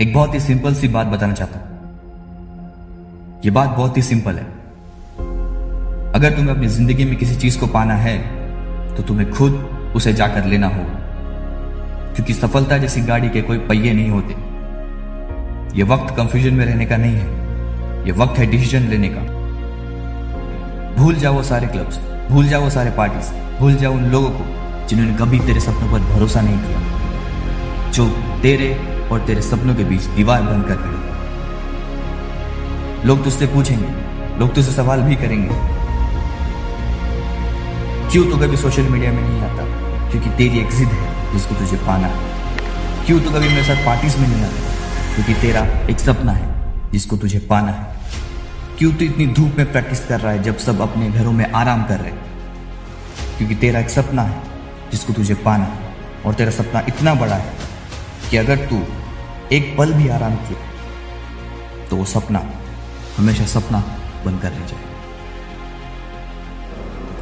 एक 0.00 0.14
बहुत 0.14 0.34
ही 0.34 0.40
सिंपल 0.40 0.74
सी 0.74 0.88
बात 0.88 1.06
बताना 1.06 1.32
चाहता 1.32 1.58
हूँ। 1.58 3.40
यह 3.44 3.52
बात 3.52 3.68
बहुत 3.68 3.96
ही 3.96 4.02
सिंपल 4.02 4.34
है। 4.34 4.44
अगर 6.12 6.30
तुम्हें 6.30 6.54
अपनी 6.54 6.66
ज़िंदगी 6.66 7.04
में 7.04 7.16
किसी 7.16 7.36
चीज़ 7.36 7.58
को 7.60 7.66
पाना 7.66 7.94
है 7.94 8.16
तो 8.96 9.02
तुम्हें 9.02 9.30
खुद 9.32 9.52
उसे 9.96 10.12
जाकर 10.12 10.44
लेना 10.44 10.66
होगा। 10.66 11.00
क्योंकि 12.14 12.34
सफलता 12.34 12.78
जैसी 12.78 13.00
गाड़ी 13.00 13.28
के 13.28 13.42
कोई 13.42 13.58
पहिए 13.58 13.92
नहीं 13.92 14.10
होते। 14.10 14.34
यह 15.78 15.84
वक्त 15.84 16.16
कंफ्यूजन 16.16 16.54
में 16.54 16.64
रहने 16.66 16.86
का 16.86 16.96
नहीं 16.96 17.16
है। 17.16 18.08
यह 18.08 18.14
वक्त 18.14 18.38
है 18.38 18.46
डिसीज़न 18.46 18.82
लेने 18.82 19.08
का। 19.08 19.20
भूल 20.96 21.14
जाओ 21.14 21.42
सारे 21.42 21.66
क्लब्स 21.66 21.98
भूल 22.30 22.48
जाओ 22.48 22.68
सारे 22.70 22.90
पार्टीज़ 22.90 23.32
भूल 23.58 23.74
जाओ 23.74 23.92
उन 23.92 24.04
लोगों 24.04 24.30
को 24.30 24.86
जिन्होंने 24.88 25.16
कभी 25.16 25.38
तेरे 25.38 25.60
सपनों 25.60 25.92
पर 25.92 26.00
भरोसा 26.00 26.40
नहीं 26.40 26.58
किया। 26.58 27.90
जो 27.90 28.08
तेरे 28.42 28.68
और 29.12 29.20
तेरे 29.20 29.42
सपनों 29.42 29.74
के 29.74 29.84
बीच 29.84 30.02
दीवार 30.02 30.42
बनकर 30.42 30.76
खड़े। 30.76 31.12
लोग 33.06 33.24
तुझसे 33.24 33.46
पूछेंगे, 33.46 33.88
लोग 34.38 34.54
तुझसे 34.54 34.72
सवाल 34.72 35.02
भी 35.02 35.16
करेंगे। 35.16 35.48
क्यों 38.10 38.30
तो 38.30 38.36
कभी 38.36 38.56
सोशल 38.56 38.82
मीडिया 38.82 39.12
में 39.12 39.22
नहीं 39.22 39.40
आता? 39.40 39.62
क्योंकि 40.10 40.30
तेरी 40.30 40.58
एक 40.58 40.70
जिद 40.70 40.88
है 40.88 41.32
जिसको 41.32 41.54
तुझे 41.54 41.76
पाना 41.76 42.06
है। 42.06 42.18
क्यों 43.06 43.20
तो 43.20 43.30
कभी 43.30 43.48
मेरे 43.48 43.64
साथ 43.64 43.86
पार्टीज़ 43.86 44.18
में 44.18 44.28
नहीं 44.28 44.42
आता? 44.42 44.60
क्योंकि 45.14 45.34
तेरा 45.34 45.60
एक 45.88 45.98
सपना 45.98 46.32
है 46.32 46.72
जिसको 46.92 47.16
तुझे 47.16 47.38
पाना 47.38 47.72
है। 47.72 47.96
क्यों 48.78 48.92
तो 48.92 49.04
इतनी 49.04 49.26
धूप 49.26 49.54
में 49.58 49.72
प्रैक्टिस 49.72 50.06
कर 50.06 50.20
रहा 50.20 50.32
है 50.32 50.42
जब 50.42 50.58
सब 50.58 50.80
अपने 50.80 51.10
घरों 51.10 51.32
में 51.32 51.52
आराम 51.52 51.84
कर 51.84 51.96
रहे 51.96 52.10
क्योंकि 53.38 53.54
तेरा 53.54 53.80
एक 53.80 53.90
सपना 53.90 54.22
है 54.22 54.36
जिसको 54.92 55.12
तुझे 55.12 55.34
पाना 55.34 55.64
है। 55.64 55.96
और 56.26 56.34
तेरा 56.34 56.50
सपना 56.50 56.80
इतना 56.88 57.14
बड़ा 57.14 57.34
है 57.34 57.52
कि 58.30 58.36
अगर 58.36 58.56
तू 58.56 58.82
एक 59.52 59.74
पल 59.78 59.92
भी 59.92 60.08
आराम 60.10 60.34
किया 60.46 61.86
तो 61.88 61.96
वो 61.96 62.04
सपना 62.06 62.40
हमेशा 63.16 63.46
सपना 63.48 63.78
बनकर 64.24 64.50
रह 64.50 64.66
जाए। 64.66 64.84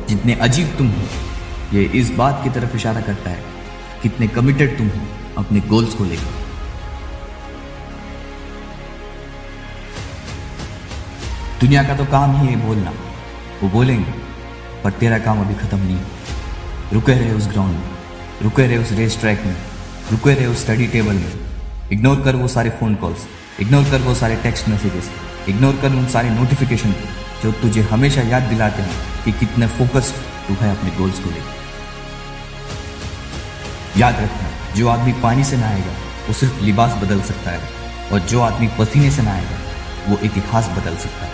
जितने 0.09 0.35
अजीब 0.41 0.75
तुम 0.79 0.89
हो, 0.91 1.03
ये 1.73 1.83
इस 2.01 2.11
बात 2.15 2.41
की 2.45 2.51
तरफ़ 2.51 2.77
इशारा 2.77 3.01
करता 3.01 3.31
है, 3.31 3.43
कितने 4.03 4.29
कमिटेड 4.29 4.77
तुम 4.79 4.89
हो, 4.89 5.01
अपने 5.39 5.61
गोल्स 5.69 5.95
को 5.95 6.05
लेकर। 6.05 6.39
दुनिया 11.61 11.83
का 11.83 11.97
तो 11.97 12.05
काम 12.07 12.37
ही 12.37 12.47
है 12.47 12.57
बोलना। 12.67 12.93
वो 13.63 13.69
बोलेंगे, 13.69 14.13
पर 14.85 14.91
तेरा 15.01 15.19
काम 15.19 15.41
अभी 15.41 15.55
खत्म 15.57 15.79
नहीं 15.79 15.97
है 15.97 16.05
रुके 16.93 17.15
रहे 17.15 17.33
उस 17.33 17.49
ग्राउंड 17.49 17.75
में, 17.75 17.91
रुके 18.43 18.67
रहे 18.67 18.79
उस 18.79 18.93
रेस 18.93 19.21
ट्रैक 19.21 19.45
में, 19.47 19.57
रुके 20.13 20.35
रहे 20.35 20.47
उस 20.47 20.63
स्टडी 20.63 20.87
टेबल 20.87 21.15
में 21.15 21.40
इग्नोर 21.93 22.21
कर 22.21 22.37
वो 22.37 22.49
सारे 22.49 22.71
फ़ोन 22.71 22.95
कॉल्स 22.95 23.27
इग्नोर 23.61 23.85
कर 23.85 24.01
वो 24.01 24.15
सारे 24.15 24.35
टेक्स्ट 24.43 24.69
मैसेजेस 24.69 25.11
इग्नोर 25.49 25.79
कर 25.83 25.93
उन 25.93 26.07
सारे 26.09 26.31
नोटिफिकेशन 26.31 26.93
को 26.93 27.07
जो 27.43 27.53
तुझे 27.53 27.83
हमेशा 27.83 28.23
याद 28.23 28.43
दिलाते 28.43 28.83
हैं 28.83 29.25
कि 29.25 29.33
कितने 29.33 29.67
फोकस्ड 29.79 30.15
तू 30.49 30.55
है 30.55 30.71
अपने 30.77 30.91
गोल्स 30.91 31.19
को 31.19 31.31
लेकर 31.31 31.59
याद 33.97 34.15
रखना, 34.15 34.49
जो 34.77 34.89
आदमी 34.89 35.13
पानी 35.23 35.45
से 35.45 35.57
नहाएगा, 35.57 35.93
वो 36.29 36.35
सिर्फ़ 36.35 36.61
लिबास 36.65 36.93
बदल 37.03 37.21
सकता 37.23 37.51
है 37.51 37.61
और 38.13 38.19
जो 38.29 38.41
आदमी 38.41 38.69
पसीने 38.79 39.11
से 39.11 39.23
नहाएगा, 39.23 39.57
वो 40.09 40.19
इतिहास 40.25 40.69
बदल 40.77 40.97
सकता 40.97 41.27
है। 41.27 41.33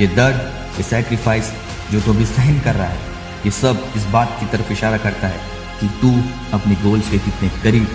ये 0.00 0.06
दर्द, 0.16 0.36
ये 0.76 0.82
सेक्रीफाइस 0.82 1.52
जो 1.90 2.00
तो 2.00 2.12
अभी 2.12 2.26
सहन 2.26 2.60
कर 2.60 2.74
रहा 2.74 2.88
है, 2.88 2.98
ये 3.44 3.50
सब 3.50 3.74
इस 3.96 4.04
बात 4.12 4.36
की 4.40 4.46
तरफ़ 4.46 4.72
इशारा 4.72 4.98
करता 4.98 5.28
है 5.28 5.40
कि 5.80 5.88
तू 6.00 6.10
अपने 6.56 6.74
गोल्स 6.82 7.10
के 7.10 7.18
कितने 7.18 7.48
करीब 7.62 7.88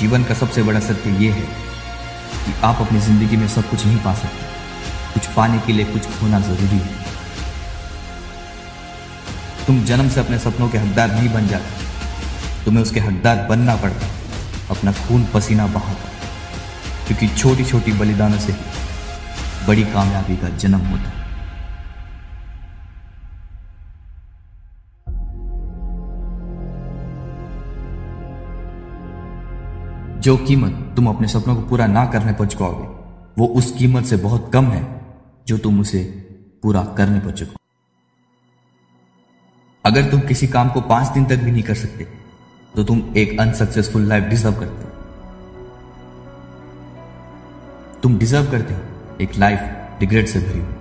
जीवन 0.00 0.24
का 0.24 0.34
सबसे 0.34 0.62
बड़ा 0.62 0.80
सत्य 0.80 1.10
ये 1.24 1.30
है 1.30 1.42
कि 2.44 2.52
आप 2.64 2.80
अपनी 2.80 3.00
ज़िंदगी 3.00 3.36
में 3.36 3.48
सब 3.48 3.70
कुछ 3.70 3.86
नहीं 3.86 3.98
पा 3.98 4.14
सकते। 4.14 4.48
कुछ 5.14 5.26
पाने 5.26 5.58
के 5.58 5.72
लिए 5.72 5.84
कुछ 5.84 6.06
खोना 6.06 6.40
ज़रूरी 6.40 6.78
है। 6.78 6.94
तुम 9.66 9.84
जन्म 9.84 10.08
से 10.08 10.20
अपने 10.20 10.38
सपनों 10.38 10.68
के 10.68 10.78
हकदार 10.78 11.12
नहीं 11.12 11.28
बन 11.28 11.48
जाते। 11.48 12.64
तुम्हें 12.64 12.82
उसके 12.82 13.00
हकदार 13.00 13.46
बनना 13.46 13.76
पड़ता, 13.76 14.06
अपना 14.70 14.92
खून 14.92 15.26
पसीना 15.34 15.66
बहाता। 15.66 16.08
क्योंकि 17.06 17.28
छोटी 17.28 17.64
छोटी 17.64 17.92
बलिदानों 17.92 18.38
से 18.38 18.56
बड़ी 19.66 19.82
कामयाबी 19.82 20.36
का 20.36 20.48
जन्म 20.56 20.78
होता। 20.78 21.19
जो 30.20 30.36
कीमत 30.36 30.72
तुम 30.96 31.06
अपने 31.08 31.28
सपनों 31.28 31.54
को 31.56 31.62
पूरा 31.62 31.86
ना 31.86 32.04
करने 32.06 32.32
पर 32.32 32.46
चुकाओगे 32.46 32.86
वो 33.38 33.46
उस 33.56 33.70
कीमत 33.72 34.04
से 34.04 34.16
बहुत 34.16 34.50
कम 34.52 34.64
है 34.64 34.82
जो 35.48 35.58
तुम 35.58 35.80
उसे 35.80 36.02
पूरा 36.62 36.82
करने 36.98 37.20
पर 37.20 37.32
चुकाओ 37.32 37.56
अगर 39.84 40.10
तुम 40.10 40.20
किसी 40.20 40.48
काम 40.48 40.70
को 40.70 40.80
पाँच 40.80 41.08
दिन 41.08 41.24
तक 41.26 41.36
भी 41.36 41.50
नहीं 41.50 41.62
कर 41.62 41.74
सकते 41.74 42.04
तो 42.74 42.84
तुम 42.84 43.02
एक 43.16 43.40
अनसक्सेसफुल 43.40 44.02
लाइफ 44.02 44.24
डिजर्व 44.24 44.54
करते 44.54 44.82
हो। 44.82 44.90
तुम 48.02 48.18
डिजर्व 48.18 48.50
करते 48.50 48.74
हो 48.74 48.80
एक 49.20 49.36
लाइफ 49.38 50.00
रिग्रेट 50.00 50.28
से 50.28 50.38
भरी 50.38 50.58
हुई 50.58 50.74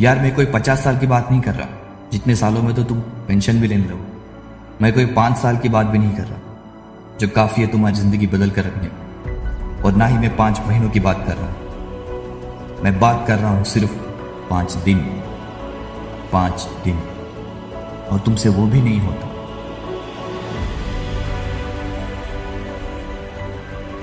यार, 0.00 0.18
मैं 0.18 0.34
कोई 0.34 0.46
पचास 0.46 0.84
साल 0.84 0.98
की 0.98 1.06
बात 1.06 1.30
नहीं 1.30 1.40
कर 1.40 1.54
रहा। 1.54 1.75
जितने 2.12 2.34
सालों 2.36 2.62
में 2.62 2.74
तो 2.74 2.82
तुम 2.84 3.00
पेंशन 3.28 3.60
भी 3.60 3.68
लेने 3.68 3.86
लगो 3.86 4.04
मैं 4.82 4.92
कोई 4.92 5.06
पाँच 5.14 5.36
साल 5.38 5.56
की 5.58 5.68
बात 5.68 5.86
भी 5.86 5.98
नहीं 5.98 6.16
कर 6.16 6.22
रहा, 6.22 6.38
जो 7.20 7.28
काफ़ी 7.28 7.62
है 7.62 7.68
तुम्हारी 7.72 7.96
ज़िंदगी 7.96 8.26
बदल 8.26 8.50
कर 8.50 8.64
रखने 8.64 8.88
और 9.82 9.94
ना 9.94 10.06
ही 10.06 10.18
मैं 10.18 10.36
पाँच 10.36 10.60
महीनों 10.66 10.90
की 10.90 11.00
बात 11.00 11.24
कर 11.26 11.36
रहा 11.36 11.46
हूँ। 11.46 12.82
मैं 12.84 12.98
बात 13.00 13.24
कर 13.28 13.38
रहा 13.38 13.50
हूँ 13.50 13.64
सिर्फ़ 13.64 13.92
पाँच 14.50 14.72
दिन 14.84 14.98
पाँच 16.32 16.68
दिन 16.84 16.98
और 18.10 18.20
तुमसे 18.26 18.48
वो 18.48 18.66
भी 18.66 18.80
नहीं 18.82 19.00
होता। 19.00 19.34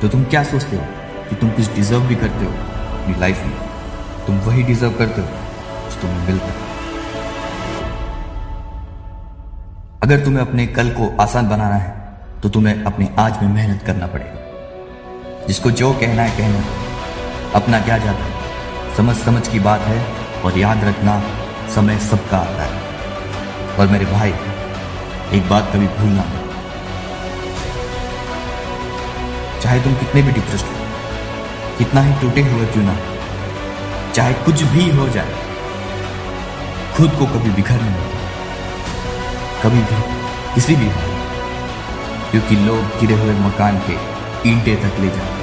तो 0.02 0.08
तुम 0.08 0.24
क्या 0.25 0.44
सोचते 0.44 0.75
हो 0.75 0.84
कि 1.30 1.36
तुम 1.36 1.50
कुछ 1.52 1.74
डिजर्व 1.75 2.08
भी 2.08 2.16
करते 2.16 2.46
हो 2.46 2.52
अपनी 2.52 3.19
लाइफ 3.19 3.46
में? 3.46 3.56
तुम 4.28 4.40
वही 4.42 4.63
डिजर्व 4.63 4.97
करते 4.97 5.22
हो 5.22 5.28
जो 5.86 6.02
तुम्हें 6.02 6.28
मिलता 6.28 6.46
है। 6.47 6.62
अगर 10.03 10.19
तुम्हें 10.19 10.41
अपने 10.41 10.66
कल 10.68 10.90
को 10.90 11.06
आसान 11.22 11.47
बनाना 11.50 11.75
है 11.75 12.40
तो 12.41 12.50
तुम्हें 12.50 12.84
अपने 12.84 13.08
आज 13.19 13.41
में 13.41 13.50
मेहनत 13.50 13.84
करना 13.84 14.08
पड़ेगा। 14.08 15.46
जिसको 15.47 15.72
जो 15.72 15.91
कहना 15.94 16.22
है, 16.22 16.38
कहना 16.38 16.64
अपना 17.56 17.80
क्या 17.80 17.97
जाता 17.97 18.24
है? 18.24 18.96
समझ 18.97 19.16
समझ 19.18 19.47
की 19.47 19.59
बात 19.59 19.81
है 19.81 20.00
और 20.42 20.58
याद 20.59 20.84
रखना, 20.84 21.13
समय 21.75 21.97
सबका 22.02 22.38
आता 22.38 22.63
है। 22.63 23.78
और 23.80 23.88
मेरे 23.88 24.06
भाई, 24.06 24.34
एक 25.34 25.50
बात 25.50 25.72
कभी 25.74 25.88
भूलना 25.90 26.24
मत। 26.24 26.42
चाहे 29.63 29.80
तुम 29.84 29.96
कितने 29.96 30.22
भी 30.22 30.31
डिप्रेस्ड 30.31 30.66
हो, 30.66 30.74
कितना 31.78 32.02
ही 32.02 32.12
टूटे 32.22 32.42
हुए 32.42 32.66
क्यों 32.66 32.84
ना 32.84 32.97
चाहे 34.12 34.34
कुछ 34.42 34.63
भी 34.74 34.90
हो 34.92 35.08
जाए, 35.09 35.31
खुद 36.97 37.16
को 37.19 37.25
कभी 37.28 37.52
बिखर 37.52 37.81
मत 37.84 38.12
कभी 39.63 39.81
भी 39.90 39.97
किसी 40.53 40.75
भी 40.75 40.88
क्योंकि 42.31 42.56
लोग 42.66 43.00
गिरे 43.00 43.16
हुए 43.19 43.34
मकान 43.40 43.78
के 43.88 43.96
ईंटे 44.50 44.75
तक 44.84 45.00
ले 45.01 45.09
जाते 45.09 45.43